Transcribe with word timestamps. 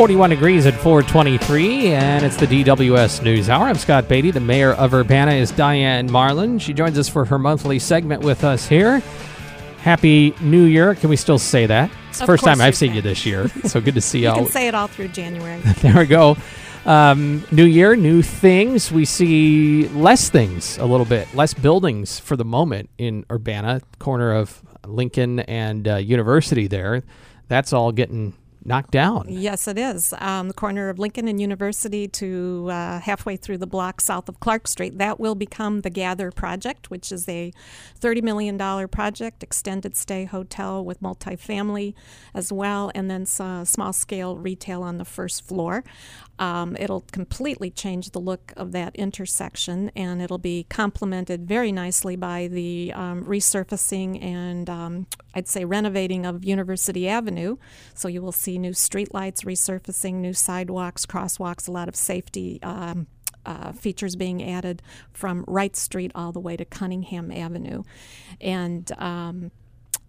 41 0.00 0.30
degrees 0.30 0.64
at 0.64 0.72
423, 0.72 1.88
and 1.88 2.24
it's 2.24 2.36
the 2.36 2.46
DWS 2.46 3.22
News 3.22 3.50
Hour. 3.50 3.66
I'm 3.66 3.74
Scott 3.74 4.08
Beatty. 4.08 4.30
The 4.30 4.40
mayor 4.40 4.72
of 4.72 4.94
Urbana 4.94 5.32
is 5.32 5.50
Diane 5.50 6.10
Marlin. 6.10 6.58
She 6.58 6.72
joins 6.72 6.98
us 6.98 7.06
for 7.06 7.26
her 7.26 7.38
monthly 7.38 7.78
segment 7.78 8.22
with 8.22 8.42
us 8.42 8.66
here. 8.66 9.00
Happy 9.80 10.34
New 10.40 10.64
Year. 10.64 10.94
Can 10.94 11.10
we 11.10 11.16
still 11.16 11.38
say 11.38 11.66
that? 11.66 11.90
It's 12.08 12.16
the 12.16 12.24
Of 12.24 12.28
first 12.28 12.44
time 12.44 12.62
I've 12.62 12.68
you 12.72 12.76
seen 12.76 12.94
you 12.94 13.02
this 13.02 13.26
year. 13.26 13.48
So 13.66 13.78
good 13.82 13.94
to 13.94 14.00
see 14.00 14.20
You 14.22 14.30
all. 14.30 14.36
you. 14.38 14.42
can 14.44 14.52
say 14.52 14.68
it 14.68 14.74
all 14.74 14.86
through 14.86 15.08
January. 15.08 15.60
there 15.82 15.98
we 15.98 16.06
go. 16.06 16.38
Um, 16.86 17.44
new 17.52 17.66
year, 17.66 17.94
new 17.94 18.22
things. 18.22 18.90
We 18.90 19.04
see 19.04 19.86
less 19.88 20.30
things 20.30 20.78
a 20.78 20.86
little 20.86 21.04
bit, 21.04 21.28
less 21.34 21.52
buildings 21.52 22.18
for 22.18 22.36
the 22.36 22.44
moment 22.46 22.88
in 22.96 23.26
Urbana, 23.30 23.82
corner 23.98 24.32
of 24.32 24.62
Lincoln 24.86 25.40
and 25.40 25.86
uh, 25.86 25.96
University 25.96 26.68
there. 26.68 27.02
That's 27.48 27.74
all 27.74 27.92
getting 27.92 28.32
knocked 28.64 28.90
down. 28.90 29.26
yes, 29.28 29.66
it 29.66 29.78
is. 29.78 30.12
Um, 30.18 30.48
the 30.48 30.54
corner 30.54 30.88
of 30.88 30.98
Lincoln 30.98 31.28
and 31.28 31.40
University 31.40 32.06
to 32.08 32.68
uh, 32.70 33.00
halfway 33.00 33.36
through 33.36 33.58
the 33.58 33.66
block 33.66 34.00
south 34.00 34.28
of 34.28 34.40
Clark 34.40 34.68
Street. 34.68 34.98
That 34.98 35.18
will 35.18 35.34
become 35.34 35.80
the 35.80 35.90
Gather 35.90 36.30
Project, 36.30 36.90
which 36.90 37.10
is 37.10 37.28
a 37.28 37.52
$30 38.00 38.22
million 38.22 38.88
project, 38.88 39.42
extended 39.42 39.96
stay 39.96 40.24
hotel 40.24 40.84
with 40.84 41.00
multifamily 41.00 41.94
as 42.34 42.52
well, 42.52 42.90
and 42.94 43.10
then 43.10 43.26
some 43.26 43.64
small 43.64 43.92
scale 43.92 44.36
retail 44.36 44.82
on 44.82 44.98
the 44.98 45.04
first 45.04 45.46
floor. 45.46 45.84
Um, 46.38 46.74
it'll 46.80 47.04
completely 47.12 47.70
change 47.70 48.10
the 48.10 48.18
look 48.18 48.54
of 48.56 48.72
that 48.72 48.96
intersection, 48.96 49.90
and 49.94 50.22
it'll 50.22 50.38
be 50.38 50.64
complemented 50.70 51.46
very 51.46 51.70
nicely 51.70 52.16
by 52.16 52.48
the 52.48 52.92
um, 52.94 53.24
resurfacing 53.24 54.22
and 54.22 54.70
um, 54.70 55.06
I'd 55.34 55.48
say 55.48 55.64
renovating 55.64 56.24
of 56.26 56.44
University 56.44 57.08
Avenue. 57.08 57.56
So 57.94 58.08
you 58.08 58.22
will 58.22 58.32
see 58.32 58.49
new 58.58 58.72
streetlights, 58.72 59.44
resurfacing, 59.44 60.14
new 60.14 60.32
sidewalks, 60.32 61.06
crosswalks, 61.06 61.68
a 61.68 61.72
lot 61.72 61.88
of 61.88 61.96
safety. 61.96 62.60
Um, 62.62 63.06
uh, 63.46 63.72
features 63.72 64.16
being 64.16 64.42
added 64.42 64.82
from 65.14 65.46
Wright 65.48 65.74
Street 65.74 66.12
all 66.14 66.30
the 66.30 66.40
way 66.40 66.58
to 66.58 66.64
Cunningham 66.66 67.32
Avenue, 67.32 67.84
and 68.38 68.92
um, 68.98 69.50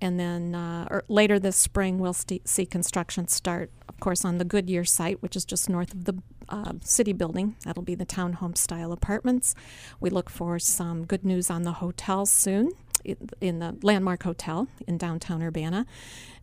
and 0.02 0.20
then 0.20 0.53
uh, 0.53 0.88
or 0.92 1.03
later 1.08 1.39
this 1.39 1.56
spring 1.56 1.98
we'll 1.98 2.14
st- 2.14 2.45
see 2.48 2.66
construction 2.66 3.30
start, 3.30 3.72
of 3.88 4.00
course, 4.02 4.25
on 4.25 4.38
the 4.38 4.44
Goodyear 4.44 4.83
site, 4.83 5.22
which 5.22 5.38
is 5.38 5.45
just 5.45 5.70
north 5.70 5.94
of 5.94 6.03
the 6.03 6.16
uh, 6.50 6.73
city 6.83 7.14
building. 7.14 7.55
That'll 7.64 7.83
be 7.83 7.95
the 7.95 8.05
townhome 8.05 8.58
style 8.58 8.92
apartments. 8.92 9.55
We 10.02 10.09
look 10.09 10.30
for 10.30 10.59
some 10.59 11.05
good 11.05 11.23
news 11.23 11.50
on 11.50 11.64
the 11.64 11.73
hotel 11.73 12.26
soon 12.26 12.72
in, 13.06 13.60
the 13.60 13.78
Landmark 13.82 14.24
Hotel 14.24 14.68
in 14.88 14.98
downtown 14.98 15.42
Urbana. 15.42 15.86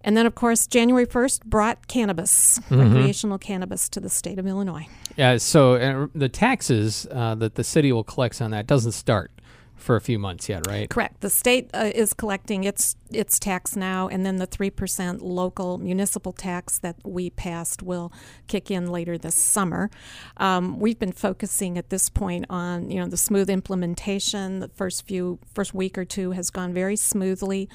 And 0.03 0.17
then, 0.17 0.27
of 0.27 0.35
course, 0.35 0.67
January 0.67 1.07
1st 1.07 1.45
brought 1.45 1.89
cannabis, 1.89 2.61
recreational 2.71 3.39
cannabis, 3.39 3.89
to 3.91 4.01
the 4.01 4.09
state 4.09 4.39
of 4.39 4.47
Illinois. 4.47 4.87
Yeah, 5.17 5.39
so 5.39 5.75
uh, 5.75 6.07
the 6.15 6.29
taxes 6.29 7.07
uh, 7.11 7.35
that 7.37 7.57
the 7.57 7.65
city 7.65 7.91
will 7.93 8.05
collect 8.05 8.41
on 8.41 8.53
that 8.53 8.67
doesn't 8.67 8.93
start 8.93 9.33
for 9.79 9.97
a 9.97 10.01
few 10.01 10.19
months 10.19 10.49
yet, 10.49 10.67
right? 10.67 10.89
Correct. 10.91 11.21
The 11.21 11.31
state 11.31 11.71
uh, 11.73 11.91
is 11.95 12.13
collecting 12.13 12.65
its 12.65 12.97
its 13.11 13.39
tax 13.39 13.75
now, 13.75 14.09
and 14.09 14.27
then 14.27 14.37
the 14.37 14.47
three 14.47 14.71
percent 14.71 15.23
local 15.23 15.79
municipal 15.79 16.33
tax 16.33 16.79
that 16.81 16.97
we 17.05 17.31
passed 17.31 17.83
will 17.83 18.13
kick 18.49 18.71
in 18.71 18.91
later 18.91 19.17
this 19.17 19.35
summer. 19.35 19.91
Um, 20.37 20.79
we've 20.79 20.99
been 20.99 21.13
focusing 21.13 21.79
at 21.79 21.91
this 21.91 22.09
point 22.09 22.47
on 22.51 22.91
you 22.91 23.01
know 23.01 23.07
the 23.07 23.17
smooth 23.17 23.49
implementation. 23.49 24.61
The 24.61 24.69
first 24.69 25.07
few 25.07 25.39
first 25.55 25.73
week 25.75 25.97
or 25.97 26.05
two 26.05 26.33
has 26.33 26.51
gone 26.51 26.75
very 26.75 26.97
smoothly. 26.97 27.69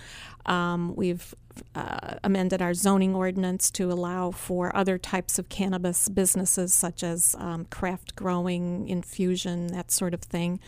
Um, 0.45 0.93
we've 0.95 1.33
uh, 1.75 2.15
amended 2.23 2.61
our 2.61 2.73
zoning 2.73 3.15
ordinance 3.15 3.71
to 3.71 3.91
allow 3.91 4.31
for 4.31 4.75
other 4.75 4.97
types 4.97 5.39
of 5.39 5.49
cannabis 5.49 6.09
businesses, 6.09 6.73
such 6.73 7.03
as 7.03 7.35
um, 7.39 7.65
craft 7.65 8.15
growing, 8.15 8.87
infusion, 8.87 9.67
that 9.67 9.91
sort 9.91 10.13
of 10.13 10.21
thing. 10.21 10.59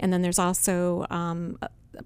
And 0.00 0.12
then 0.12 0.22
there's 0.22 0.38
also 0.38 1.06
um, 1.10 1.58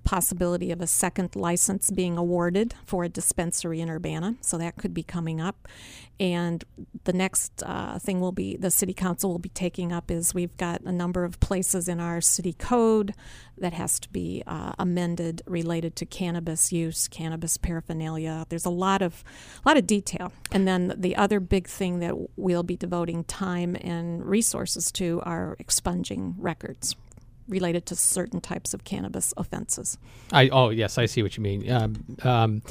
possibility 0.04 0.70
of 0.70 0.80
a 0.80 0.86
second 0.86 1.36
license 1.36 1.90
being 1.90 2.16
awarded 2.16 2.74
for 2.84 3.04
a 3.04 3.08
dispensary 3.08 3.80
in 3.80 3.88
Urbana, 3.88 4.36
so 4.40 4.58
that 4.58 4.76
could 4.76 4.94
be 4.94 5.02
coming 5.02 5.40
up. 5.40 5.68
And 6.18 6.64
the 7.04 7.12
next 7.12 7.62
uh, 7.64 7.98
thing 7.98 8.20
will 8.20 8.32
be 8.32 8.56
the 8.56 8.70
city 8.70 8.94
council 8.94 9.30
will 9.30 9.38
be 9.38 9.50
taking 9.50 9.92
up 9.92 10.10
is 10.10 10.32
we've 10.32 10.56
got 10.56 10.80
a 10.82 10.92
number 10.92 11.24
of 11.24 11.38
places 11.40 11.88
in 11.88 12.00
our 12.00 12.22
city 12.22 12.54
code 12.54 13.14
that 13.58 13.74
has 13.74 13.98
to 14.00 14.08
be 14.10 14.42
uh, 14.46 14.72
amended 14.78 15.42
related 15.46 15.94
to 15.96 16.06
cannabis 16.06 16.72
use, 16.72 17.06
cannabis 17.08 17.58
paraphernalia. 17.58 18.46
There's 18.48 18.64
a 18.64 18.70
lot 18.70 19.02
of 19.02 19.24
a 19.64 19.68
lot 19.68 19.76
of 19.76 19.86
detail. 19.86 20.32
And 20.52 20.66
then 20.66 20.94
the 20.96 21.16
other 21.16 21.38
big 21.38 21.68
thing 21.68 21.98
that 22.00 22.14
we'll 22.36 22.62
be 22.62 22.76
devoting 22.76 23.24
time 23.24 23.76
and 23.80 24.24
resources 24.24 24.90
to 24.92 25.20
are 25.24 25.56
expunging 25.58 26.34
records 26.38 26.96
related 27.48 27.86
to 27.86 27.96
certain 27.96 28.40
types 28.40 28.74
of 28.74 28.84
cannabis 28.84 29.32
offenses. 29.36 29.98
I 30.32 30.48
oh 30.48 30.70
yes, 30.70 30.98
I 30.98 31.06
see 31.06 31.22
what 31.22 31.36
you 31.36 31.42
mean. 31.42 31.70
Um, 31.70 32.16
um, 32.22 32.62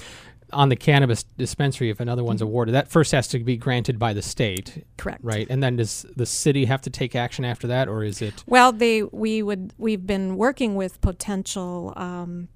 on 0.53 0.69
the 0.69 0.75
cannabis 0.75 1.23
dispensary, 1.23 1.89
if 1.89 1.99
another 1.99 2.23
one's 2.23 2.41
awarded, 2.41 2.75
that 2.75 2.87
first 2.87 3.11
has 3.11 3.27
to 3.29 3.39
be 3.39 3.57
granted 3.57 3.97
by 3.99 4.13
the 4.13 4.21
state, 4.21 4.85
Correct. 4.97 5.19
right? 5.23 5.47
And 5.49 5.61
then 5.61 5.75
does 5.75 6.05
the 6.15 6.25
city 6.25 6.65
have 6.65 6.81
to 6.83 6.89
take 6.89 7.15
action 7.15 7.43
after 7.43 7.67
that, 7.67 7.87
or 7.87 8.03
is 8.03 8.21
it? 8.21 8.43
Well, 8.47 8.71
they 8.71 9.03
we 9.03 9.41
would 9.41 9.73
we've 9.77 10.05
been 10.05 10.37
working 10.37 10.75
with 10.75 11.01
potential 11.01 11.93
um, 11.95 12.47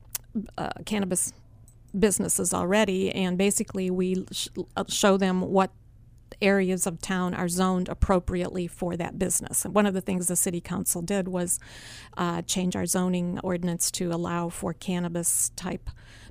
uh, 0.57 0.69
cannabis 0.85 1.33
businesses 1.97 2.53
already, 2.53 3.11
and 3.11 3.37
basically 3.37 3.89
we 3.89 4.25
sh- 4.31 4.49
uh, 4.77 4.83
show 4.87 5.17
them 5.17 5.41
what 5.41 5.71
areas 6.41 6.87
of 6.87 7.01
town 7.01 7.33
are 7.33 7.49
zoned 7.49 7.89
appropriately 7.89 8.67
for 8.67 8.95
that 8.97 9.17
business. 9.17 9.65
And 9.65 9.73
one 9.73 9.85
of 9.85 9.93
the 9.93 10.01
things 10.01 10.27
the 10.27 10.35
city 10.35 10.61
council 10.61 11.01
did 11.01 11.27
was 11.27 11.59
uh, 12.17 12.41
change 12.43 12.75
our 12.75 12.85
zoning 12.85 13.39
ordinance 13.43 13.91
to 13.91 14.11
allow 14.11 14.49
for 14.49 14.73
cannabis 14.73 15.49
type 15.55 15.89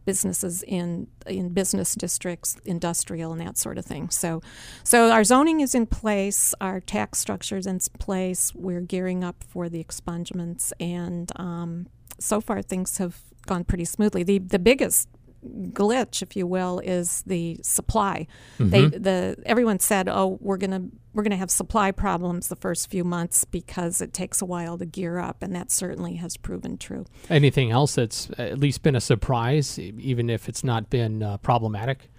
businesses 0.08 0.62
in 0.62 1.06
in 1.26 1.50
business 1.50 1.94
districts, 1.94 2.56
industrial, 2.64 3.32
and 3.32 3.42
that 3.42 3.58
sort 3.58 3.76
of 3.76 3.84
thing. 3.84 4.08
So, 4.08 4.40
so 4.82 5.10
our 5.10 5.22
zoning 5.22 5.60
is 5.60 5.74
in 5.74 5.86
place, 5.86 6.54
our 6.62 6.80
tax 6.80 7.18
structure 7.18 7.58
is 7.58 7.66
in 7.66 7.78
place. 7.98 8.54
We're 8.54 8.80
gearing 8.80 9.22
up 9.22 9.44
for 9.46 9.68
the 9.68 9.84
expungements, 9.84 10.72
and 10.80 11.30
um, 11.36 11.88
so 12.18 12.40
far 12.40 12.62
things 12.62 12.96
have 12.96 13.20
gone 13.46 13.64
pretty 13.64 13.84
smoothly. 13.84 14.22
The 14.22 14.38
the 14.38 14.58
biggest 14.58 15.08
glitch, 15.44 16.22
if 16.22 16.36
you 16.36 16.46
will, 16.46 16.80
is 16.80 17.22
the 17.26 17.58
supply. 17.62 18.26
They 18.58 18.86
the 18.86 19.36
everyone 19.46 19.78
said, 19.78 20.08
"Oh, 20.08 20.38
we're 20.40 20.56
gonna 20.56 20.84
we're 21.14 21.22
gonna 21.22 21.36
have 21.36 21.50
supply 21.50 21.90
problems 21.90 22.48
the 22.48 22.56
first 22.56 22.90
few 22.90 23.04
months 23.04 23.44
because 23.44 24.00
it 24.00 24.12
takes 24.12 24.42
a 24.42 24.44
while 24.44 24.78
to 24.78 24.86
gear 24.86 25.18
up," 25.18 25.42
and 25.42 25.54
that 25.54 25.70
certainly 25.70 26.16
has 26.16 26.36
proven 26.36 26.78
true. 26.78 27.06
Anything 27.30 27.70
else 27.70 27.94
that's 27.94 28.30
at 28.38 28.58
least 28.58 28.82
been 28.82 28.96
a 28.96 29.00
surprise, 29.00 29.78
even 29.78 30.28
if 30.30 30.48
it's 30.48 30.64
not 30.64 30.90
been 30.90 31.22
uh, 31.22 31.38
problematic? 31.38 32.10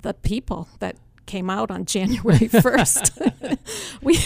the 0.00 0.14
people 0.14 0.68
that 0.78 0.96
came 1.26 1.50
out 1.50 1.70
on 1.70 1.84
January 1.86 2.48
1st. 2.48 3.58
we, 4.02 4.18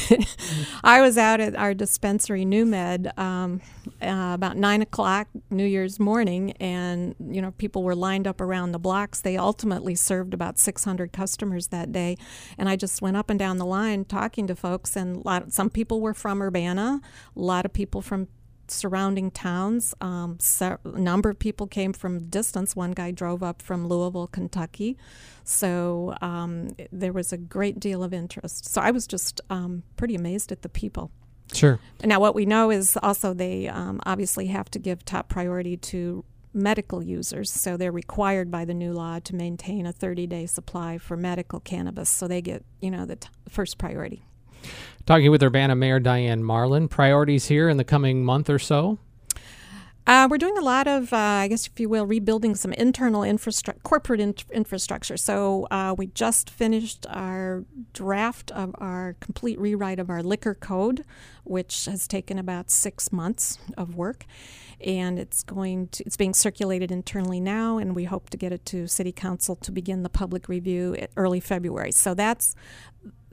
I 0.82 1.00
was 1.00 1.18
out 1.18 1.40
at 1.40 1.54
our 1.54 1.74
dispensary, 1.74 2.44
NuMed, 2.44 3.16
um, 3.18 3.60
uh, 4.06 4.34
about 4.34 4.56
nine 4.56 4.82
o'clock 4.82 5.28
New 5.50 5.64
Year's 5.64 5.98
morning, 5.98 6.52
and 6.52 7.14
you 7.20 7.40
know 7.40 7.52
people 7.52 7.82
were 7.82 7.94
lined 7.94 8.26
up 8.26 8.40
around 8.40 8.72
the 8.72 8.78
blocks. 8.78 9.20
They 9.20 9.36
ultimately 9.36 9.94
served 9.94 10.34
about 10.34 10.58
600 10.58 11.12
customers 11.12 11.68
that 11.68 11.92
day, 11.92 12.16
and 12.58 12.68
I 12.68 12.76
just 12.76 13.02
went 13.02 13.16
up 13.16 13.30
and 13.30 13.38
down 13.38 13.58
the 13.58 13.66
line 13.66 14.04
talking 14.04 14.46
to 14.46 14.56
folks, 14.56 14.96
and 14.96 15.16
a 15.16 15.20
lot, 15.20 15.52
some 15.52 15.70
people 15.70 16.00
were 16.00 16.14
from 16.14 16.42
Urbana, 16.42 17.00
a 17.36 17.40
lot 17.40 17.64
of 17.64 17.72
people 17.72 18.02
from 18.02 18.28
surrounding 18.68 19.30
towns. 19.30 19.94
Um, 20.00 20.38
so 20.40 20.78
a 20.84 20.98
number 20.98 21.28
of 21.28 21.38
people 21.38 21.66
came 21.66 21.92
from 21.92 22.28
distance. 22.28 22.74
One 22.74 22.92
guy 22.92 23.10
drove 23.10 23.42
up 23.42 23.62
from 23.62 23.86
Louisville, 23.86 24.26
Kentucky. 24.26 24.96
So 25.44 26.14
um, 26.20 26.70
there 26.90 27.12
was 27.12 27.32
a 27.32 27.36
great 27.36 27.78
deal 27.78 28.02
of 28.02 28.12
interest. 28.12 28.66
So 28.66 28.80
I 28.80 28.90
was 28.90 29.06
just 29.06 29.40
um, 29.50 29.82
pretty 29.96 30.14
amazed 30.14 30.52
at 30.52 30.62
the 30.62 30.68
people. 30.68 31.10
Sure. 31.56 31.78
Now, 32.02 32.20
what 32.20 32.34
we 32.34 32.46
know 32.46 32.70
is 32.70 32.98
also 33.02 33.32
they 33.34 33.68
um, 33.68 34.00
obviously 34.04 34.46
have 34.48 34.70
to 34.70 34.78
give 34.78 35.04
top 35.04 35.28
priority 35.28 35.76
to 35.76 36.24
medical 36.52 37.02
users. 37.02 37.50
So 37.50 37.76
they're 37.76 37.92
required 37.92 38.50
by 38.50 38.64
the 38.64 38.74
new 38.74 38.92
law 38.92 39.18
to 39.20 39.34
maintain 39.34 39.86
a 39.86 39.92
30 39.92 40.26
day 40.26 40.46
supply 40.46 40.98
for 40.98 41.16
medical 41.16 41.60
cannabis. 41.60 42.08
So 42.08 42.28
they 42.28 42.40
get, 42.40 42.64
you 42.80 42.90
know, 42.90 43.04
the 43.04 43.16
t- 43.16 43.28
first 43.48 43.76
priority. 43.76 44.24
Talking 45.04 45.30
with 45.30 45.42
Urbana 45.42 45.74
Mayor 45.74 46.00
Diane 46.00 46.42
Marlin. 46.42 46.88
Priorities 46.88 47.46
here 47.46 47.68
in 47.68 47.76
the 47.76 47.84
coming 47.84 48.24
month 48.24 48.48
or 48.48 48.58
so. 48.58 48.98
Uh, 50.06 50.28
we're 50.30 50.36
doing 50.36 50.58
a 50.58 50.60
lot 50.62 50.86
of, 50.86 51.14
uh, 51.14 51.16
I 51.16 51.48
guess, 51.48 51.66
if 51.66 51.80
you 51.80 51.88
will, 51.88 52.04
rebuilding 52.04 52.54
some 52.54 52.74
internal 52.74 53.22
infrastructure, 53.22 53.80
corporate 53.82 54.20
in- 54.20 54.34
infrastructure. 54.52 55.16
So 55.16 55.66
uh, 55.70 55.94
we 55.96 56.08
just 56.08 56.50
finished 56.50 57.06
our 57.08 57.64
draft 57.94 58.50
of 58.50 58.74
our 58.78 59.16
complete 59.20 59.58
rewrite 59.58 59.98
of 59.98 60.10
our 60.10 60.22
liquor 60.22 60.54
code, 60.54 61.06
which 61.44 61.86
has 61.86 62.06
taken 62.06 62.38
about 62.38 62.70
six 62.70 63.12
months 63.12 63.58
of 63.78 63.94
work, 63.94 64.26
and 64.78 65.18
it's 65.18 65.42
going 65.42 65.88
to 65.88 66.04
it's 66.04 66.18
being 66.18 66.34
circulated 66.34 66.90
internally 66.90 67.40
now, 67.40 67.78
and 67.78 67.96
we 67.96 68.04
hope 68.04 68.28
to 68.28 68.36
get 68.36 68.52
it 68.52 68.66
to 68.66 68.86
City 68.86 69.12
Council 69.12 69.56
to 69.56 69.72
begin 69.72 70.02
the 70.02 70.10
public 70.10 70.50
review 70.50 70.94
at 70.96 71.10
early 71.16 71.40
February. 71.40 71.92
So 71.92 72.12
that's 72.12 72.54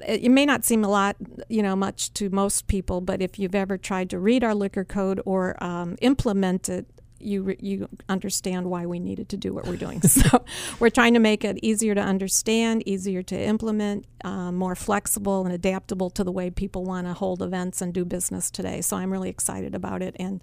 it, 0.08 0.30
may 0.30 0.46
not 0.46 0.64
seem 0.64 0.84
a 0.84 0.90
lot, 0.90 1.16
you 1.50 1.62
know, 1.62 1.76
much 1.76 2.14
to 2.14 2.30
most 2.30 2.68
people, 2.68 3.02
but 3.02 3.22
if 3.22 3.40
you've 3.40 3.56
ever 3.56 3.78
tried 3.78 4.10
to 4.12 4.20
read 4.20 4.44
our 4.44 4.56
liquor 4.56 4.84
code 4.84 5.22
or 5.26 5.62
um, 5.64 5.98
implement 6.02 6.70
it, 6.70 6.86
you 7.24 7.56
you 7.60 7.88
understand 8.10 8.68
why 8.68 8.86
we 8.86 9.00
needed 9.00 9.30
to 9.30 9.38
do 9.38 9.54
what 9.54 9.66
we're 9.68 9.76
doing. 9.76 10.02
so 10.02 10.44
we're 10.80 10.90
trying 10.90 11.14
to 11.14 11.20
make 11.20 11.44
it 11.44 11.60
easier 11.62 11.96
to 11.96 12.02
understand, 12.02 12.88
easier 12.88 13.22
to 13.24 13.40
implement, 13.40 14.06
uh, 14.24 14.52
more 14.52 14.76
flexible 14.76 15.46
and 15.46 15.54
adaptable 15.54 16.10
to 16.12 16.24
the 16.24 16.32
way 16.32 16.50
people 16.50 16.84
want 16.84 17.08
to 17.08 17.14
hold 17.14 17.42
events 17.42 17.82
and 17.82 17.94
do 17.94 18.06
business 18.06 18.50
today. 18.50 18.82
So 18.82 18.98
I'm 18.98 19.12
really 19.12 19.30
excited 19.30 19.76
about 19.76 20.02
it, 20.02 20.16
and 20.20 20.42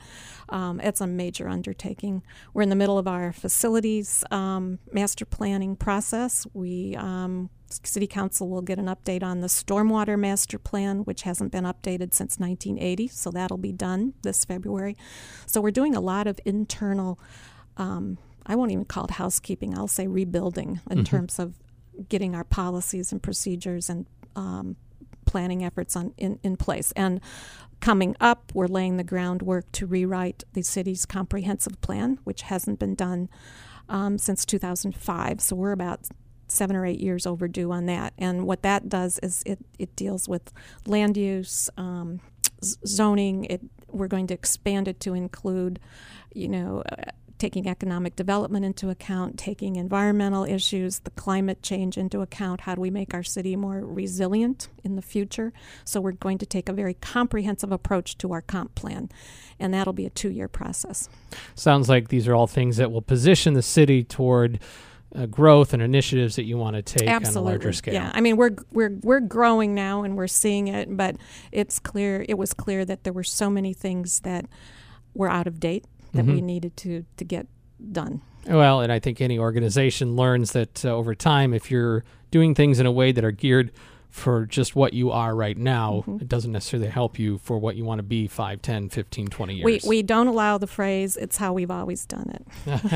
um, 0.48 0.80
it's 0.80 1.00
a 1.00 1.06
major 1.06 1.48
undertaking. 1.48 2.22
We're 2.54 2.62
in 2.62 2.70
the 2.70 2.76
middle 2.76 2.98
of 2.98 3.08
our 3.08 3.32
facilities 3.32 4.24
um, 4.30 4.78
master 4.92 5.24
planning 5.24 5.76
process. 5.76 6.46
We 6.54 6.96
um, 6.96 7.50
City 7.68 8.06
Council 8.06 8.48
will 8.48 8.62
get 8.62 8.78
an 8.78 8.86
update 8.86 9.22
on 9.22 9.40
the 9.40 9.46
Stormwater 9.46 10.18
Master 10.18 10.58
Plan, 10.58 11.00
which 11.00 11.22
hasn't 11.22 11.52
been 11.52 11.64
updated 11.64 12.14
since 12.14 12.38
1980, 12.38 13.08
so 13.08 13.30
that'll 13.30 13.58
be 13.58 13.72
done 13.72 14.14
this 14.22 14.44
February. 14.44 14.96
So 15.46 15.60
we're 15.60 15.70
doing 15.70 15.94
a 15.94 16.00
lot 16.00 16.26
of 16.26 16.40
internal, 16.44 17.18
um, 17.76 18.18
I 18.46 18.56
won't 18.56 18.72
even 18.72 18.84
call 18.84 19.04
it 19.04 19.12
housekeeping, 19.12 19.76
I'll 19.76 19.88
say 19.88 20.06
rebuilding 20.06 20.80
in 20.90 20.98
mm-hmm. 20.98 21.04
terms 21.04 21.38
of 21.38 21.54
getting 22.08 22.34
our 22.34 22.44
policies 22.44 23.12
and 23.12 23.22
procedures 23.22 23.90
and 23.90 24.06
um, 24.36 24.76
planning 25.26 25.64
efforts 25.64 25.94
on 25.94 26.14
in, 26.16 26.38
in 26.42 26.56
place. 26.56 26.92
And 26.92 27.20
coming 27.80 28.16
up, 28.20 28.50
we're 28.54 28.66
laying 28.66 28.96
the 28.96 29.04
groundwork 29.04 29.70
to 29.72 29.86
rewrite 29.86 30.44
the 30.52 30.62
city's 30.62 31.04
comprehensive 31.04 31.80
plan, 31.80 32.18
which 32.24 32.42
hasn't 32.42 32.78
been 32.78 32.94
done 32.94 33.28
um, 33.88 34.18
since 34.18 34.44
2005. 34.44 35.40
So 35.40 35.56
we're 35.56 35.72
about 35.72 36.08
seven 36.48 36.76
or 36.76 36.84
eight 36.84 37.00
years 37.00 37.26
overdue 37.26 37.70
on 37.70 37.86
that. 37.86 38.12
And 38.18 38.46
what 38.46 38.62
that 38.62 38.88
does 38.88 39.18
is 39.22 39.42
it, 39.46 39.58
it 39.78 39.94
deals 39.96 40.28
with 40.28 40.52
land 40.86 41.16
use, 41.16 41.70
um, 41.76 42.20
zoning. 42.62 43.44
It, 43.44 43.60
we're 43.88 44.08
going 44.08 44.26
to 44.28 44.34
expand 44.34 44.88
it 44.88 45.00
to 45.00 45.14
include, 45.14 45.78
you 46.34 46.48
know, 46.48 46.82
uh, 46.90 47.10
taking 47.38 47.68
economic 47.68 48.16
development 48.16 48.64
into 48.64 48.90
account, 48.90 49.38
taking 49.38 49.76
environmental 49.76 50.42
issues, 50.42 50.98
the 50.98 51.10
climate 51.10 51.62
change 51.62 51.96
into 51.96 52.20
account. 52.20 52.62
How 52.62 52.74
do 52.74 52.80
we 52.80 52.90
make 52.90 53.14
our 53.14 53.22
city 53.22 53.54
more 53.54 53.80
resilient 53.86 54.68
in 54.82 54.96
the 54.96 55.02
future? 55.02 55.52
So 55.84 56.00
we're 56.00 56.12
going 56.12 56.38
to 56.38 56.46
take 56.46 56.68
a 56.68 56.72
very 56.72 56.94
comprehensive 56.94 57.70
approach 57.70 58.18
to 58.18 58.32
our 58.32 58.42
comp 58.42 58.74
plan, 58.74 59.08
and 59.60 59.72
that'll 59.72 59.92
be 59.92 60.04
a 60.04 60.10
two-year 60.10 60.48
process. 60.48 61.08
Sounds 61.54 61.88
like 61.88 62.08
these 62.08 62.26
are 62.26 62.34
all 62.34 62.48
things 62.48 62.76
that 62.78 62.90
will 62.90 63.02
position 63.02 63.54
the 63.54 63.62
city 63.62 64.02
toward 64.02 64.58
uh, 65.14 65.26
growth 65.26 65.72
and 65.72 65.82
initiatives 65.82 66.36
that 66.36 66.44
you 66.44 66.56
want 66.58 66.76
to 66.76 66.82
take 66.82 67.08
Absolutely. 67.08 67.38
on 67.38 67.46
a 67.46 67.50
larger 67.50 67.72
scale. 67.72 67.94
Yeah, 67.94 68.10
I 68.14 68.20
mean 68.20 68.36
we're 68.36 68.56
we're 68.72 68.98
we're 69.02 69.20
growing 69.20 69.74
now 69.74 70.02
and 70.02 70.16
we're 70.16 70.26
seeing 70.26 70.68
it, 70.68 70.94
but 70.96 71.16
it's 71.52 71.78
clear 71.78 72.24
it 72.28 72.36
was 72.36 72.52
clear 72.52 72.84
that 72.84 73.04
there 73.04 73.12
were 73.12 73.24
so 73.24 73.48
many 73.50 73.72
things 73.72 74.20
that 74.20 74.46
were 75.14 75.28
out 75.28 75.46
of 75.46 75.60
date 75.60 75.86
that 76.12 76.22
mm-hmm. 76.22 76.34
we 76.34 76.40
needed 76.40 76.76
to 76.78 77.04
to 77.16 77.24
get 77.24 77.46
done. 77.92 78.20
Well, 78.46 78.80
and 78.80 78.90
I 78.92 78.98
think 78.98 79.20
any 79.20 79.38
organization 79.38 80.16
learns 80.16 80.52
that 80.52 80.84
uh, 80.84 80.90
over 80.90 81.14
time, 81.14 81.52
if 81.52 81.70
you're 81.70 82.04
doing 82.30 82.54
things 82.54 82.80
in 82.80 82.86
a 82.86 82.92
way 82.92 83.12
that 83.12 83.24
are 83.24 83.30
geared 83.30 83.72
for 84.10 84.46
just 84.46 84.74
what 84.74 84.92
you 84.92 85.10
are 85.10 85.34
right 85.34 85.56
now. 85.56 86.04
Mm-hmm. 86.06 86.22
It 86.22 86.28
doesn't 86.28 86.52
necessarily 86.52 86.88
help 86.88 87.18
you 87.18 87.38
for 87.38 87.58
what 87.58 87.76
you 87.76 87.84
want 87.84 87.98
to 87.98 88.02
be 88.02 88.26
5, 88.26 88.62
10, 88.62 88.88
15, 88.88 89.28
20 89.28 89.54
years. 89.54 89.64
We, 89.64 89.80
we 89.86 90.02
don't 90.02 90.26
allow 90.26 90.58
the 90.58 90.66
phrase, 90.66 91.16
it's 91.16 91.36
how 91.36 91.52
we've 91.52 91.70
always 91.70 92.06
done 92.06 92.30
it. 92.30 92.48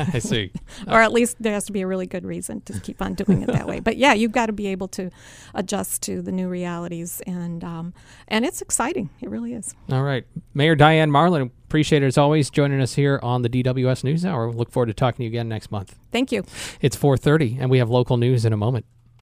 I 0.13 0.19
see. 0.19 0.51
or 0.87 1.01
at 1.01 1.13
least 1.13 1.37
there 1.39 1.53
has 1.53 1.65
to 1.65 1.71
be 1.71 1.81
a 1.81 1.87
really 1.87 2.07
good 2.07 2.25
reason 2.25 2.61
to 2.61 2.79
keep 2.79 3.01
on 3.01 3.13
doing 3.13 3.41
it 3.41 3.47
that 3.47 3.67
way. 3.67 3.79
But 3.79 3.97
yeah, 3.97 4.13
you've 4.13 4.31
got 4.31 4.47
to 4.47 4.53
be 4.53 4.67
able 4.67 4.87
to 4.89 5.09
adjust 5.53 6.01
to 6.03 6.21
the 6.21 6.31
new 6.31 6.49
realities. 6.49 7.21
And, 7.27 7.63
um, 7.63 7.93
and 8.27 8.45
it's 8.45 8.61
exciting. 8.61 9.09
It 9.21 9.29
really 9.29 9.53
is. 9.53 9.75
All 9.91 10.03
right. 10.03 10.25
Mayor 10.53 10.75
Diane 10.75 11.11
Marlin, 11.11 11.51
appreciate 11.65 12.03
it 12.03 12.07
as 12.07 12.17
always 12.17 12.49
joining 12.49 12.81
us 12.81 12.95
here 12.95 13.19
on 13.23 13.43
the 13.43 13.49
DWS 13.49 14.03
News 14.03 14.25
Hour. 14.25 14.51
Look 14.51 14.71
forward 14.71 14.87
to 14.87 14.93
talking 14.93 15.17
to 15.17 15.23
you 15.23 15.29
again 15.29 15.47
next 15.47 15.71
month. 15.71 15.95
Thank 16.11 16.31
you. 16.31 16.43
It's 16.81 16.97
4.30 16.97 17.57
and 17.59 17.69
we 17.69 17.77
have 17.77 17.89
local 17.89 18.17
news 18.17 18.45
in 18.45 18.53
a 18.53 18.57
moment. 18.57 18.85